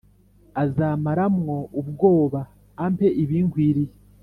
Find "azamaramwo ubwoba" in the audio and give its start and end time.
0.63-2.41